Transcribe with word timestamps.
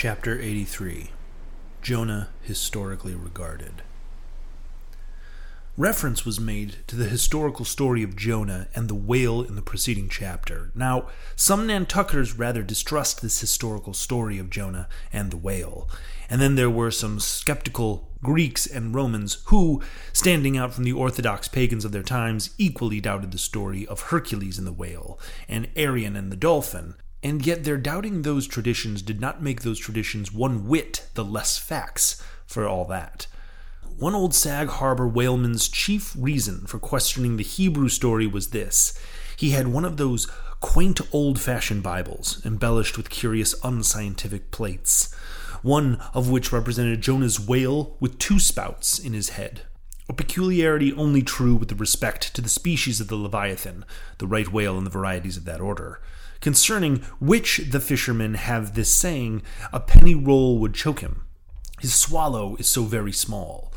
Chapter 0.00 0.40
83 0.40 1.10
Jonah 1.82 2.28
Historically 2.42 3.16
Regarded. 3.16 3.82
Reference 5.76 6.24
was 6.24 6.38
made 6.38 6.76
to 6.86 6.94
the 6.94 7.08
historical 7.08 7.64
story 7.64 8.04
of 8.04 8.14
Jonah 8.14 8.68
and 8.76 8.86
the 8.86 8.94
whale 8.94 9.42
in 9.42 9.56
the 9.56 9.60
preceding 9.60 10.08
chapter. 10.08 10.70
Now, 10.72 11.08
some 11.34 11.66
Nantucketers 11.66 12.38
rather 12.38 12.62
distrust 12.62 13.22
this 13.22 13.40
historical 13.40 13.92
story 13.92 14.38
of 14.38 14.50
Jonah 14.50 14.88
and 15.12 15.32
the 15.32 15.36
whale. 15.36 15.88
And 16.30 16.40
then 16.40 16.54
there 16.54 16.70
were 16.70 16.92
some 16.92 17.18
skeptical 17.18 18.08
Greeks 18.22 18.68
and 18.68 18.94
Romans 18.94 19.38
who, 19.46 19.82
standing 20.12 20.56
out 20.56 20.72
from 20.72 20.84
the 20.84 20.92
orthodox 20.92 21.48
pagans 21.48 21.84
of 21.84 21.90
their 21.90 22.04
times, 22.04 22.50
equally 22.56 23.00
doubted 23.00 23.32
the 23.32 23.38
story 23.38 23.84
of 23.88 24.02
Hercules 24.02 24.58
and 24.58 24.66
the 24.66 24.72
whale, 24.72 25.18
and 25.48 25.68
Arion 25.74 26.14
and 26.14 26.30
the 26.30 26.36
dolphin, 26.36 26.94
and 27.22 27.44
yet 27.44 27.64
their 27.64 27.76
doubting 27.76 28.22
those 28.22 28.46
traditions 28.46 29.02
did 29.02 29.20
not 29.20 29.42
make 29.42 29.62
those 29.62 29.78
traditions 29.78 30.32
one 30.32 30.68
whit 30.68 31.08
the 31.14 31.24
less 31.24 31.58
facts 31.58 32.22
for 32.46 32.66
all 32.66 32.84
that. 32.86 33.26
One 33.98 34.14
old 34.14 34.34
Sag 34.34 34.68
Harbor 34.68 35.08
whaleman's 35.08 35.68
chief 35.68 36.14
reason 36.16 36.66
for 36.66 36.78
questioning 36.78 37.36
the 37.36 37.42
Hebrew 37.42 37.88
story 37.88 38.26
was 38.26 38.50
this 38.50 38.98
he 39.36 39.50
had 39.50 39.68
one 39.68 39.84
of 39.84 39.96
those 39.96 40.26
quaint 40.60 41.00
old 41.12 41.40
fashioned 41.40 41.82
Bibles, 41.82 42.44
embellished 42.44 42.96
with 42.96 43.10
curious 43.10 43.54
unscientific 43.62 44.50
plates, 44.50 45.12
one 45.62 46.00
of 46.14 46.28
which 46.28 46.52
represented 46.52 47.00
Jonah's 47.00 47.40
whale 47.40 47.96
with 48.00 48.18
two 48.18 48.38
spouts 48.38 48.98
in 48.98 49.12
his 49.12 49.30
head. 49.30 49.62
A 50.08 50.12
peculiarity 50.12 50.92
only 50.92 51.22
true 51.22 51.54
with 51.54 51.78
respect 51.78 52.34
to 52.34 52.40
the 52.40 52.48
species 52.48 53.00
of 53.00 53.08
the 53.08 53.16
Leviathan, 53.16 53.84
the 54.18 54.26
right 54.26 54.50
whale 54.50 54.76
and 54.76 54.86
the 54.86 54.90
varieties 54.90 55.36
of 55.36 55.44
that 55.44 55.60
order 55.60 56.00
concerning 56.40 56.98
which 57.20 57.58
the 57.70 57.80
fishermen 57.80 58.34
have 58.34 58.74
this 58.74 58.94
saying, 58.94 59.42
a 59.72 59.80
penny 59.80 60.14
roll 60.14 60.58
would 60.58 60.74
choke 60.74 61.00
him. 61.00 61.24
His 61.80 61.94
swallow 61.94 62.56
is 62.56 62.68
so 62.68 62.82
very 62.84 63.12
small. 63.12 63.72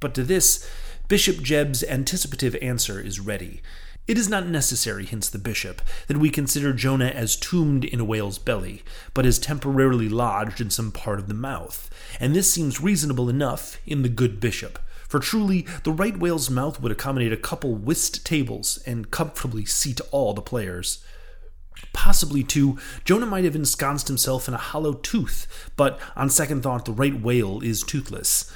But 0.00 0.14
to 0.14 0.22
this, 0.22 0.68
Bishop 1.08 1.42
Jebb's 1.42 1.84
anticipative 1.84 2.56
answer 2.60 3.00
is 3.00 3.20
ready. 3.20 3.62
It 4.08 4.18
is 4.18 4.28
not 4.28 4.46
necessary, 4.46 5.04
hints 5.04 5.28
the 5.28 5.38
bishop, 5.38 5.82
that 6.06 6.16
we 6.16 6.30
consider 6.30 6.72
Jonah 6.72 7.06
as 7.06 7.34
tombed 7.34 7.84
in 7.84 7.98
a 7.98 8.04
whale's 8.04 8.38
belly, 8.38 8.82
but 9.14 9.26
as 9.26 9.38
temporarily 9.38 10.08
lodged 10.08 10.60
in 10.60 10.70
some 10.70 10.92
part 10.92 11.18
of 11.18 11.26
the 11.26 11.34
mouth. 11.34 11.90
And 12.20 12.34
this 12.34 12.50
seems 12.50 12.80
reasonable 12.80 13.28
enough 13.28 13.80
in 13.84 14.02
the 14.02 14.08
good 14.08 14.38
bishop. 14.38 14.78
For 15.08 15.18
truly, 15.18 15.66
the 15.82 15.92
right 15.92 16.16
whale's 16.16 16.50
mouth 16.50 16.80
would 16.80 16.92
accommodate 16.92 17.32
a 17.32 17.36
couple 17.36 17.74
whist 17.74 18.24
tables 18.24 18.80
and 18.86 19.10
comfortably 19.10 19.64
seat 19.64 20.00
all 20.12 20.34
the 20.34 20.42
players. 20.42 21.04
Possibly, 21.92 22.42
too, 22.42 22.78
Jonah 23.04 23.26
might 23.26 23.44
have 23.44 23.56
ensconced 23.56 24.08
himself 24.08 24.48
in 24.48 24.54
a 24.54 24.58
hollow 24.58 24.94
tooth, 24.94 25.70
but 25.76 25.98
on 26.14 26.30
second 26.30 26.62
thought, 26.62 26.84
the 26.84 26.92
right 26.92 27.20
whale 27.20 27.60
is 27.60 27.82
toothless. 27.82 28.50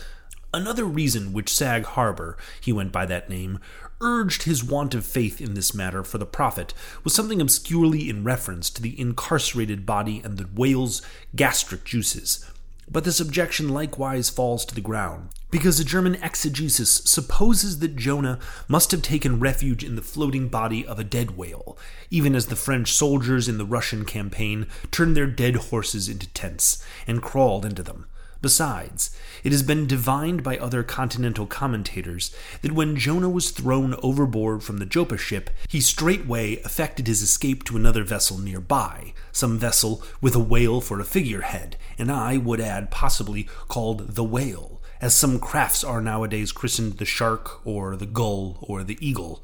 Another 0.52 0.84
reason 0.84 1.32
which 1.32 1.52
Sag 1.52 1.84
Harbor, 1.84 2.36
he 2.60 2.72
went 2.72 2.90
by 2.90 3.06
that 3.06 3.30
name, 3.30 3.60
urged 4.00 4.44
his 4.44 4.64
want 4.64 4.94
of 4.94 5.04
faith 5.04 5.40
in 5.40 5.54
this 5.54 5.74
matter 5.74 6.02
for 6.02 6.18
the 6.18 6.26
prophet 6.26 6.74
was 7.04 7.14
something 7.14 7.40
obscurely 7.40 8.08
in 8.08 8.24
reference 8.24 8.70
to 8.70 8.82
the 8.82 8.98
incarcerated 8.98 9.86
body 9.86 10.20
and 10.24 10.38
the 10.38 10.48
whale's 10.54 11.02
gastric 11.36 11.84
juices. 11.84 12.44
But 12.90 13.04
this 13.04 13.20
objection 13.20 13.68
likewise 13.68 14.30
falls 14.30 14.64
to 14.64 14.74
the 14.74 14.80
ground, 14.80 15.28
because 15.50 15.80
a 15.80 15.84
German 15.84 16.16
exegesis 16.16 17.02
supposes 17.04 17.78
that 17.80 17.96
Jonah 17.96 18.38
must 18.68 18.90
have 18.90 19.02
taken 19.02 19.40
refuge 19.40 19.84
in 19.84 19.96
the 19.96 20.02
floating 20.02 20.48
body 20.48 20.86
of 20.86 20.98
a 20.98 21.04
dead 21.04 21.36
whale, 21.36 21.76
even 22.10 22.34
as 22.34 22.46
the 22.46 22.56
French 22.56 22.92
soldiers 22.92 23.48
in 23.48 23.58
the 23.58 23.64
Russian 23.64 24.04
campaign 24.04 24.66
turned 24.90 25.16
their 25.16 25.26
dead 25.26 25.56
horses 25.56 26.08
into 26.08 26.28
tents 26.28 26.84
and 27.06 27.22
crawled 27.22 27.64
into 27.64 27.82
them. 27.82 28.06
Besides, 28.42 29.14
it 29.44 29.52
has 29.52 29.62
been 29.62 29.86
divined 29.86 30.42
by 30.42 30.56
other 30.56 30.82
continental 30.82 31.46
commentators 31.46 32.34
that 32.62 32.72
when 32.72 32.96
Jonah 32.96 33.28
was 33.28 33.50
thrown 33.50 33.94
overboard 34.02 34.62
from 34.62 34.78
the 34.78 34.86
Joppa 34.86 35.18
ship, 35.18 35.50
he 35.68 35.80
straightway 35.80 36.52
effected 36.52 37.06
his 37.06 37.20
escape 37.20 37.64
to 37.64 37.76
another 37.76 38.02
vessel 38.02 38.38
nearby, 38.38 39.12
some 39.30 39.58
vessel 39.58 40.02
with 40.22 40.34
a 40.34 40.40
whale 40.40 40.80
for 40.80 41.00
a 41.00 41.04
figurehead, 41.04 41.76
and 41.98 42.10
I 42.10 42.38
would 42.38 42.62
add 42.62 42.90
possibly 42.90 43.46
called 43.68 44.14
the 44.14 44.24
whale, 44.24 44.79
as 45.00 45.14
some 45.14 45.38
crafts 45.38 45.82
are 45.82 46.00
nowadays 46.00 46.52
christened 46.52 46.98
the 46.98 47.04
shark 47.04 47.64
or 47.66 47.96
the 47.96 48.06
gull 48.06 48.58
or 48.60 48.84
the 48.84 48.98
eagle. 49.00 49.42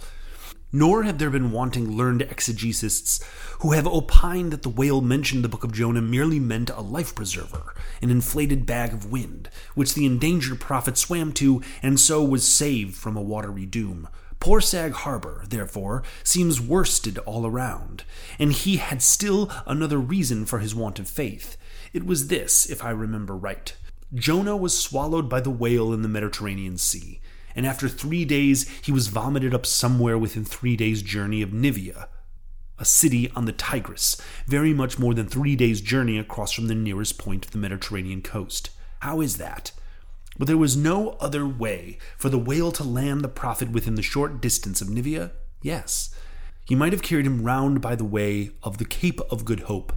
Nor 0.73 1.05
have 1.05 1.19
there 1.19 1.31
been 1.31 1.53
wanting 1.53 1.97
learned 1.97 2.23
exegesists 2.23 3.25
who 3.61 3.73
have 3.73 3.87
opined 3.87 4.53
that 4.53 4.63
the 4.63 4.69
whale 4.69 5.01
mentioned 5.01 5.39
in 5.39 5.43
the 5.43 5.49
book 5.49 5.65
of 5.65 5.73
Jonah 5.73 6.03
merely 6.03 6.39
meant 6.39 6.71
a 6.71 6.81
life 6.81 7.15
preserver, 7.15 7.75
an 8.03 8.11
inflated 8.11 8.67
bag 8.67 8.93
of 8.93 9.11
wind, 9.11 9.49
which 9.75 9.95
the 9.95 10.05
endangered 10.05 10.61
prophet 10.61 10.99
swam 10.99 11.33
to 11.35 11.63
and 11.83 11.99
so 11.99 12.23
was 12.23 12.47
saved 12.47 12.95
from 12.95 13.17
a 13.17 13.23
watery 13.23 13.65
doom. 13.65 14.09
Poor 14.39 14.61
Sag 14.61 14.93
Harbor, 14.93 15.45
therefore, 15.49 16.03
seems 16.23 16.61
worsted 16.61 17.19
all 17.19 17.47
around, 17.47 18.05
and 18.39 18.53
he 18.53 18.77
had 18.77 19.03
still 19.03 19.51
another 19.67 19.99
reason 19.99 20.45
for 20.45 20.59
his 20.59 20.75
want 20.75 20.99
of 20.99 21.09
faith. 21.09 21.57
It 21.93 22.05
was 22.05 22.29
this, 22.29 22.69
if 22.69 22.85
I 22.85 22.91
remember 22.91 23.35
right. 23.35 23.75
Jonah 24.15 24.57
was 24.57 24.79
swallowed 24.79 25.29
by 25.29 25.41
the 25.41 25.51
whale 25.51 25.93
in 25.93 26.03
the 26.03 26.09
Mediterranean 26.09 26.79
Sea 26.79 27.21
and 27.57 27.67
after 27.67 27.89
three 27.89 28.27
days 28.27 28.69
he 28.83 28.93
was 28.93 29.09
vomited 29.09 29.55
up 29.55 29.65
somewhere 29.65 30.19
within 30.19 30.45
three 30.45 30.77
days' 30.77 31.03
journey 31.03 31.41
of 31.41 31.55
Nineveh, 31.55 32.09
a 32.79 32.85
city 32.85 33.31
on 33.35 33.47
the 33.47 33.53
Tigris, 33.53 34.21
very 34.47 34.75
much 34.75 34.99
more 34.99 35.15
than 35.15 35.27
three 35.27 35.57
days' 35.57 35.81
journey 35.81 36.19
across 36.19 36.53
from 36.53 36.69
the 36.69 36.75
nearest 36.75 37.19
point 37.19 37.47
of 37.47 37.53
the 37.53 37.59
Mediterranean 37.59 38.21
coast. 38.21 38.71
How 39.01 39.23
is 39.23 39.39
that? 39.39 39.73
But 40.39 40.47
there 40.49 40.59
was 40.59 40.77
no 40.77 41.13
other 41.13 41.49
way 41.49 41.97
for 42.19 42.29
the 42.29 42.39
whale 42.39 42.71
to 42.73 42.85
land 42.85 43.23
the 43.23 43.29
prophet 43.29 43.71
within 43.71 43.95
the 43.95 44.03
short 44.03 44.43
distance 44.43 44.83
of 44.83 44.91
Nineveh? 44.91 45.33
Yes. 45.63 46.15
He 46.67 46.75
might 46.75 46.93
have 46.93 47.03
carried 47.03 47.27
him 47.27 47.43
round 47.43 47.81
by 47.81 47.95
the 47.95 48.05
way 48.05 48.51
of 48.63 48.77
the 48.77 48.85
Cape 48.85 49.21
of 49.31 49.47
Good 49.47 49.61
Hope, 49.61 49.95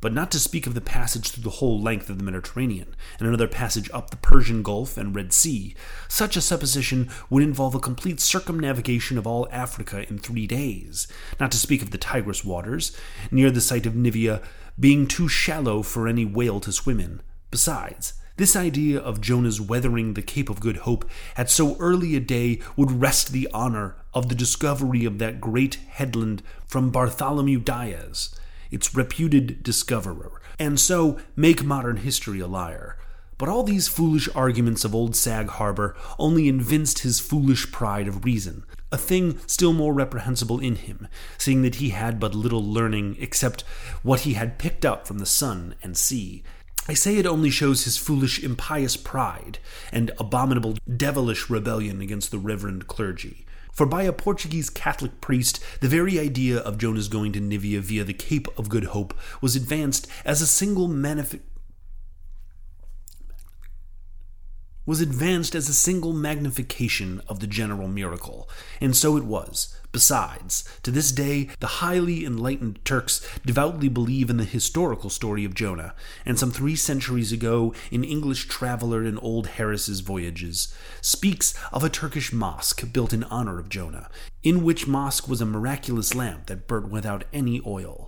but 0.00 0.12
not 0.12 0.30
to 0.30 0.38
speak 0.38 0.66
of 0.66 0.74
the 0.74 0.80
passage 0.80 1.30
through 1.30 1.42
the 1.42 1.50
whole 1.50 1.80
length 1.80 2.08
of 2.08 2.18
the 2.18 2.24
Mediterranean, 2.24 2.94
and 3.18 3.26
another 3.26 3.48
passage 3.48 3.90
up 3.92 4.10
the 4.10 4.16
Persian 4.16 4.62
Gulf 4.62 4.96
and 4.96 5.14
Red 5.14 5.32
Sea. 5.32 5.74
Such 6.08 6.36
a 6.36 6.40
supposition 6.40 7.10
would 7.28 7.42
involve 7.42 7.74
a 7.74 7.80
complete 7.80 8.20
circumnavigation 8.20 9.18
of 9.18 9.26
all 9.26 9.48
Africa 9.50 10.08
in 10.08 10.18
three 10.18 10.46
days, 10.46 11.08
not 11.40 11.50
to 11.52 11.58
speak 11.58 11.82
of 11.82 11.90
the 11.90 11.98
Tigris 11.98 12.44
waters, 12.44 12.96
near 13.30 13.50
the 13.50 13.60
site 13.60 13.86
of 13.86 13.96
Nineveh, 13.96 14.42
being 14.78 15.06
too 15.06 15.28
shallow 15.28 15.82
for 15.82 16.06
any 16.06 16.24
whale 16.24 16.60
to 16.60 16.72
swim 16.72 17.00
in. 17.00 17.20
Besides, 17.50 18.14
this 18.36 18.54
idea 18.54 19.00
of 19.00 19.20
Jonah's 19.20 19.60
weathering 19.60 20.14
the 20.14 20.22
Cape 20.22 20.48
of 20.48 20.60
Good 20.60 20.78
Hope 20.78 21.04
at 21.36 21.50
so 21.50 21.76
early 21.80 22.14
a 22.14 22.20
day 22.20 22.60
would 22.76 22.92
wrest 22.92 23.32
the 23.32 23.48
honor 23.52 23.96
of 24.14 24.28
the 24.28 24.36
discovery 24.36 25.04
of 25.04 25.18
that 25.18 25.40
great 25.40 25.74
headland 25.88 26.44
from 26.64 26.90
Bartholomew 26.90 27.58
Diaz 27.58 28.30
its 28.70 28.94
reputed 28.94 29.62
discoverer, 29.62 30.40
and 30.58 30.78
so 30.78 31.18
make 31.36 31.62
modern 31.62 31.98
history 31.98 32.40
a 32.40 32.46
liar. 32.46 32.96
But 33.38 33.48
all 33.48 33.62
these 33.62 33.86
foolish 33.86 34.28
arguments 34.34 34.84
of 34.84 34.94
old 34.94 35.14
Sag 35.14 35.48
Harbor 35.48 35.96
only 36.18 36.48
evinced 36.48 37.00
his 37.00 37.20
foolish 37.20 37.70
pride 37.70 38.08
of 38.08 38.24
reason, 38.24 38.64
a 38.90 38.98
thing 38.98 39.38
still 39.46 39.72
more 39.72 39.94
reprehensible 39.94 40.58
in 40.58 40.74
him, 40.74 41.06
seeing 41.36 41.62
that 41.62 41.76
he 41.76 41.90
had 41.90 42.18
but 42.18 42.34
little 42.34 42.64
learning 42.64 43.16
except 43.20 43.62
what 44.02 44.20
he 44.20 44.34
had 44.34 44.58
picked 44.58 44.84
up 44.84 45.06
from 45.06 45.18
the 45.18 45.26
sun 45.26 45.76
and 45.82 45.96
sea. 45.96 46.42
I 46.88 46.94
say 46.94 47.16
it 47.16 47.26
only 47.26 47.50
shows 47.50 47.84
his 47.84 47.98
foolish, 47.98 48.42
impious 48.42 48.96
pride 48.96 49.58
and 49.92 50.10
abominable, 50.18 50.76
devilish 50.96 51.48
rebellion 51.48 52.00
against 52.00 52.30
the 52.30 52.38
reverend 52.38 52.88
clergy. 52.88 53.44
For 53.78 53.86
by 53.86 54.02
a 54.02 54.12
Portuguese 54.12 54.70
Catholic 54.70 55.20
priest, 55.20 55.60
the 55.80 55.86
very 55.86 56.18
idea 56.18 56.58
of 56.58 56.78
Jonah's 56.78 57.06
going 57.06 57.32
to 57.34 57.40
Nineveh 57.40 57.80
via 57.80 58.02
the 58.02 58.12
Cape 58.12 58.48
of 58.58 58.68
Good 58.68 58.86
Hope 58.86 59.14
was 59.40 59.54
advanced 59.54 60.08
as 60.24 60.42
a 60.42 60.48
single 60.48 60.88
manifest 60.88 61.47
was 64.88 65.02
advanced 65.02 65.54
as 65.54 65.68
a 65.68 65.74
single 65.74 66.14
magnification 66.14 67.20
of 67.28 67.40
the 67.40 67.46
general 67.46 67.86
miracle, 67.86 68.48
and 68.80 68.96
so 68.96 69.18
it 69.18 69.24
was. 69.24 69.76
Besides, 69.92 70.64
to 70.82 70.90
this 70.90 71.12
day, 71.12 71.50
the 71.60 71.82
highly 71.84 72.24
enlightened 72.24 72.82
Turks 72.86 73.20
devoutly 73.44 73.90
believe 73.90 74.30
in 74.30 74.38
the 74.38 74.44
historical 74.44 75.10
story 75.10 75.44
of 75.44 75.52
Jonah, 75.52 75.94
and 76.24 76.38
some 76.38 76.50
three 76.50 76.74
centuries 76.74 77.32
ago, 77.32 77.74
an 77.92 78.02
English 78.02 78.48
traveler 78.48 79.04
in 79.04 79.18
Old 79.18 79.48
Harris's 79.58 80.00
Voyages 80.00 80.74
speaks 81.02 81.52
of 81.70 81.84
a 81.84 81.90
Turkish 81.90 82.32
mosque 82.32 82.90
built 82.90 83.12
in 83.12 83.24
honor 83.24 83.58
of 83.58 83.68
Jonah, 83.68 84.08
in 84.42 84.64
which 84.64 84.86
mosque 84.86 85.28
was 85.28 85.42
a 85.42 85.46
miraculous 85.46 86.14
lamp 86.14 86.46
that 86.46 86.66
burnt 86.66 86.88
without 86.88 87.24
any 87.30 87.60
oil. 87.66 88.07